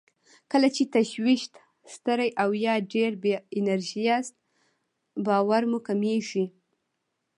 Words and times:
کله 0.51 0.67
چې 0.75 0.83
تشویش، 0.95 1.41
ستړی 1.95 2.29
او 2.41 2.49
يا 2.65 2.73
ډېر 2.93 3.11
بې 3.23 3.33
انرژي 3.59 4.01
ياست 4.09 4.35
باور 5.25 5.61
مو 5.71 5.79
کمېږي. 5.87 6.45